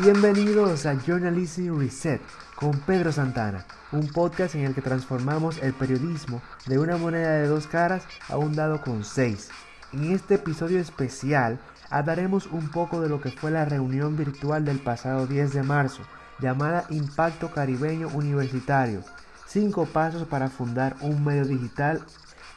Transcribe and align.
Bienvenidos 0.00 0.86
a 0.86 0.94
Journalism 0.94 1.76
Reset 1.76 2.20
con 2.54 2.70
Pedro 2.78 3.10
Santana, 3.10 3.66
un 3.90 4.06
podcast 4.06 4.54
en 4.54 4.64
el 4.64 4.72
que 4.72 4.80
transformamos 4.80 5.58
el 5.58 5.72
periodismo 5.72 6.40
de 6.66 6.78
una 6.78 6.96
moneda 6.96 7.32
de 7.32 7.48
dos 7.48 7.66
caras 7.66 8.04
a 8.28 8.36
un 8.36 8.54
dado 8.54 8.80
con 8.80 9.02
seis. 9.02 9.48
En 9.92 10.12
este 10.12 10.36
episodio 10.36 10.78
especial 10.78 11.58
hablaremos 11.90 12.46
un 12.46 12.68
poco 12.68 13.00
de 13.00 13.08
lo 13.08 13.20
que 13.20 13.32
fue 13.32 13.50
la 13.50 13.64
reunión 13.64 14.16
virtual 14.16 14.64
del 14.64 14.78
pasado 14.78 15.26
10 15.26 15.52
de 15.52 15.64
marzo, 15.64 16.02
llamada 16.38 16.84
Impacto 16.90 17.50
Caribeño 17.50 18.06
Universitario, 18.14 19.02
cinco 19.48 19.84
pasos 19.86 20.28
para 20.28 20.48
fundar 20.48 20.94
un 21.00 21.24
medio 21.24 21.44
digital 21.44 22.04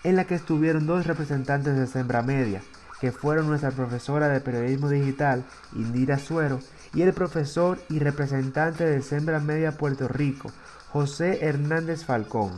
en 0.03 0.15
la 0.15 0.25
que 0.25 0.35
estuvieron 0.35 0.85
dos 0.85 1.07
representantes 1.07 1.75
de 1.75 1.87
Sembra 1.87 2.21
Media, 2.21 2.61
que 3.01 3.11
fueron 3.11 3.47
nuestra 3.47 3.71
profesora 3.71 4.29
de 4.29 4.41
periodismo 4.41 4.87
digital, 4.87 5.43
Indira 5.73 6.19
Suero, 6.19 6.59
y 6.93 7.01
el 7.01 7.13
profesor 7.13 7.79
y 7.89 7.97
representante 7.97 8.85
de 8.85 9.01
Sembra 9.01 9.39
Media 9.39 9.71
Puerto 9.71 10.07
Rico, 10.07 10.51
José 10.91 11.43
Hernández 11.43 12.05
Falcón. 12.05 12.51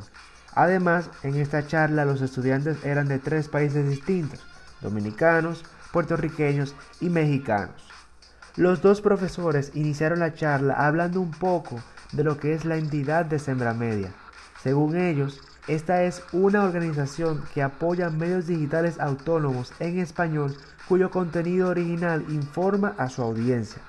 Además, 0.53 1.09
en 1.23 1.35
esta 1.35 1.65
charla 1.65 2.03
los 2.03 2.21
estudiantes 2.21 2.83
eran 2.83 3.07
de 3.07 3.19
tres 3.19 3.47
países 3.47 3.89
distintos, 3.89 4.45
dominicanos, 4.81 5.63
puertorriqueños 5.93 6.75
y 6.99 7.09
mexicanos. 7.09 7.89
Los 8.57 8.81
dos 8.81 8.99
profesores 8.99 9.71
iniciaron 9.75 10.19
la 10.19 10.33
charla 10.33 10.73
hablando 10.73 11.21
un 11.21 11.31
poco 11.31 11.79
de 12.11 12.25
lo 12.25 12.37
que 12.37 12.53
es 12.53 12.65
la 12.65 12.75
entidad 12.75 13.25
de 13.25 13.39
Sembra 13.39 13.73
Media. 13.73 14.11
Según 14.61 14.97
ellos, 14.97 15.39
esta 15.67 16.03
es 16.03 16.23
una 16.33 16.63
organización 16.63 17.41
que 17.53 17.63
apoya 17.63 18.09
medios 18.09 18.47
digitales 18.47 18.99
autónomos 18.99 19.71
en 19.79 19.99
español 19.99 20.55
cuyo 20.89 21.09
contenido 21.09 21.69
original 21.69 22.25
informa 22.29 22.95
a 22.97 23.07
su 23.07 23.21
audiencia. 23.21 23.81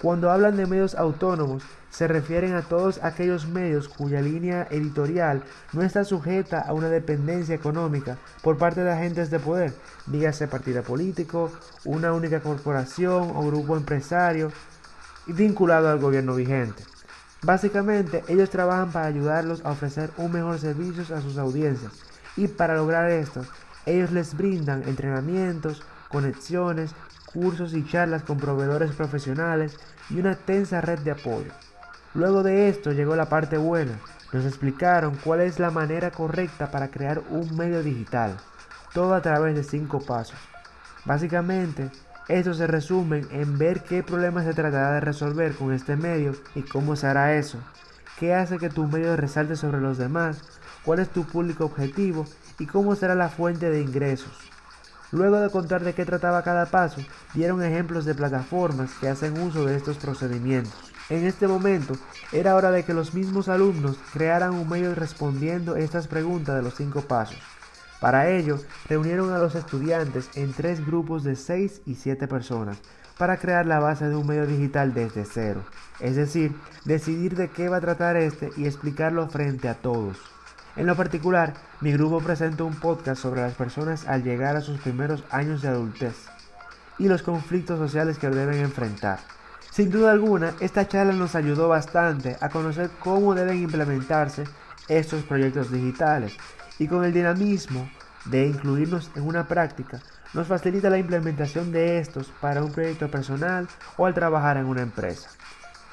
Cuando 0.00 0.30
hablan 0.30 0.56
de 0.56 0.66
medios 0.66 0.94
autónomos, 0.94 1.64
se 1.90 2.06
refieren 2.06 2.54
a 2.54 2.62
todos 2.62 3.02
aquellos 3.02 3.46
medios 3.46 3.88
cuya 3.88 4.20
línea 4.20 4.66
editorial 4.70 5.42
no 5.72 5.82
está 5.82 6.04
sujeta 6.04 6.60
a 6.60 6.72
una 6.72 6.88
dependencia 6.88 7.54
económica 7.54 8.16
por 8.42 8.56
parte 8.56 8.82
de 8.82 8.92
agentes 8.92 9.30
de 9.30 9.40
poder, 9.40 9.74
dígase 10.06 10.48
partido 10.48 10.82
político, 10.82 11.50
una 11.84 12.12
única 12.12 12.40
corporación 12.40 13.32
o 13.34 13.46
grupo 13.46 13.76
empresario 13.76 14.50
vinculado 15.26 15.88
al 15.90 15.98
gobierno 15.98 16.34
vigente. 16.34 16.84
Básicamente, 17.42 18.24
ellos 18.28 18.50
trabajan 18.50 18.90
para 18.90 19.06
ayudarlos 19.06 19.64
a 19.64 19.70
ofrecer 19.70 20.10
un 20.16 20.32
mejor 20.32 20.58
servicio 20.58 21.16
a 21.16 21.20
sus 21.20 21.38
audiencias 21.38 21.92
y 22.36 22.48
para 22.48 22.74
lograr 22.76 23.10
esto, 23.10 23.44
ellos 23.86 24.12
les 24.12 24.36
brindan 24.36 24.82
entrenamientos, 24.86 25.82
conexiones, 26.08 26.94
cursos 27.32 27.74
y 27.74 27.84
charlas 27.84 28.22
con 28.22 28.38
proveedores 28.38 28.92
profesionales 28.92 29.76
y 30.10 30.20
una 30.20 30.36
tensa 30.36 30.80
red 30.80 31.00
de 31.00 31.10
apoyo. 31.12 31.52
Luego 32.14 32.42
de 32.42 32.68
esto 32.68 32.92
llegó 32.92 33.16
la 33.16 33.28
parte 33.28 33.58
buena. 33.58 33.98
Nos 34.32 34.44
explicaron 34.44 35.16
cuál 35.24 35.40
es 35.40 35.58
la 35.58 35.70
manera 35.70 36.10
correcta 36.10 36.70
para 36.70 36.88
crear 36.88 37.22
un 37.30 37.56
medio 37.56 37.82
digital, 37.82 38.36
todo 38.92 39.14
a 39.14 39.22
través 39.22 39.54
de 39.54 39.64
cinco 39.64 40.00
pasos. 40.00 40.38
Básicamente, 41.04 41.90
esto 42.28 42.52
se 42.52 42.66
resume 42.66 43.24
en 43.30 43.56
ver 43.56 43.82
qué 43.84 44.02
problemas 44.02 44.44
se 44.44 44.52
tratará 44.52 44.92
de 44.92 45.00
resolver 45.00 45.54
con 45.54 45.72
este 45.72 45.96
medio 45.96 46.36
y 46.54 46.60
cómo 46.60 46.94
se 46.94 47.06
hará 47.06 47.34
eso, 47.36 47.58
qué 48.18 48.34
hace 48.34 48.58
que 48.58 48.68
tu 48.68 48.86
medio 48.86 49.16
resalte 49.16 49.56
sobre 49.56 49.80
los 49.80 49.96
demás, 49.96 50.42
cuál 50.84 50.98
es 50.98 51.08
tu 51.08 51.24
público 51.24 51.64
objetivo 51.64 52.26
y 52.58 52.66
cómo 52.66 52.94
será 52.96 53.14
la 53.14 53.30
fuente 53.30 53.70
de 53.70 53.80
ingresos. 53.80 54.32
Luego 55.10 55.40
de 55.40 55.48
contar 55.48 55.82
de 55.82 55.94
qué 55.94 56.04
trataba 56.04 56.42
cada 56.42 56.66
paso, 56.66 57.00
dieron 57.32 57.62
ejemplos 57.62 58.04
de 58.04 58.14
plataformas 58.14 58.90
que 59.00 59.08
hacen 59.08 59.40
uso 59.40 59.64
de 59.64 59.76
estos 59.76 59.96
procedimientos. 59.96 60.92
En 61.08 61.24
este 61.24 61.48
momento, 61.48 61.94
era 62.32 62.54
hora 62.54 62.70
de 62.70 62.84
que 62.84 62.92
los 62.92 63.14
mismos 63.14 63.48
alumnos 63.48 63.96
crearan 64.12 64.52
un 64.52 64.68
medio 64.68 64.94
respondiendo 64.94 65.76
estas 65.76 66.08
preguntas 66.08 66.56
de 66.56 66.62
los 66.62 66.74
cinco 66.74 67.00
pasos. 67.00 67.38
Para 68.00 68.28
ello, 68.30 68.58
reunieron 68.88 69.32
a 69.32 69.38
los 69.38 69.54
estudiantes 69.54 70.30
en 70.34 70.52
tres 70.52 70.84
grupos 70.86 71.24
de 71.24 71.34
6 71.34 71.82
y 71.86 71.96
7 71.96 72.28
personas 72.28 72.78
para 73.18 73.36
crear 73.36 73.66
la 73.66 73.80
base 73.80 74.08
de 74.08 74.14
un 74.14 74.26
medio 74.26 74.46
digital 74.46 74.94
desde 74.94 75.24
cero, 75.24 75.62
es 75.98 76.14
decir, 76.14 76.54
decidir 76.84 77.34
de 77.34 77.48
qué 77.48 77.68
va 77.68 77.78
a 77.78 77.80
tratar 77.80 78.16
este 78.16 78.50
y 78.56 78.66
explicarlo 78.66 79.28
frente 79.28 79.68
a 79.68 79.74
todos. 79.74 80.16
En 80.76 80.86
lo 80.86 80.94
particular, 80.94 81.54
mi 81.80 81.92
grupo 81.92 82.20
presenta 82.20 82.62
un 82.62 82.76
podcast 82.76 83.20
sobre 83.20 83.40
las 83.40 83.54
personas 83.54 84.06
al 84.06 84.22
llegar 84.22 84.54
a 84.54 84.60
sus 84.60 84.80
primeros 84.80 85.24
años 85.30 85.60
de 85.60 85.68
adultez 85.68 86.14
y 86.98 87.08
los 87.08 87.22
conflictos 87.22 87.80
sociales 87.80 88.18
que 88.18 88.30
deben 88.30 88.60
enfrentar. 88.60 89.18
Sin 89.72 89.90
duda 89.90 90.12
alguna, 90.12 90.54
esta 90.60 90.86
charla 90.86 91.12
nos 91.12 91.34
ayudó 91.34 91.68
bastante 91.68 92.36
a 92.40 92.48
conocer 92.48 92.90
cómo 93.00 93.34
deben 93.34 93.58
implementarse 93.58 94.44
estos 94.88 95.24
proyectos 95.24 95.72
digitales 95.72 96.36
y 96.78 96.86
con 96.86 97.04
el 97.04 97.12
dinamismo 97.12 97.88
de 98.26 98.46
incluirnos 98.46 99.10
en 99.14 99.26
una 99.26 99.46
práctica, 99.46 100.00
nos 100.34 100.46
facilita 100.46 100.90
la 100.90 100.98
implementación 100.98 101.72
de 101.72 101.98
estos 101.98 102.28
para 102.40 102.62
un 102.62 102.72
proyecto 102.72 103.10
personal 103.10 103.66
o 103.96 104.06
al 104.06 104.14
trabajar 104.14 104.56
en 104.56 104.66
una 104.66 104.82
empresa. 104.82 105.30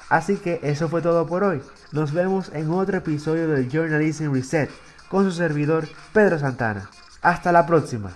Así 0.08 0.36
que 0.36 0.60
eso 0.62 0.88
fue 0.88 1.02
todo 1.02 1.26
por 1.26 1.42
hoy. 1.42 1.62
Nos 1.92 2.12
vemos 2.12 2.50
en 2.52 2.70
otro 2.70 2.98
episodio 2.98 3.48
del 3.48 3.68
Journalism 3.68 4.32
Reset 4.32 4.70
con 5.08 5.24
su 5.24 5.32
servidor 5.32 5.88
Pedro 6.12 6.38
Santana. 6.38 6.88
Hasta 7.22 7.50
la 7.50 7.66
próxima. 7.66 8.10